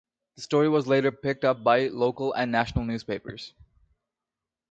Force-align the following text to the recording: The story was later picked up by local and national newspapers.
The 0.35 0.41
story 0.41 0.67
was 0.67 0.87
later 0.87 1.11
picked 1.11 1.45
up 1.45 1.63
by 1.63 1.85
local 1.89 2.33
and 2.33 2.51
national 2.51 2.85
newspapers. 2.85 3.53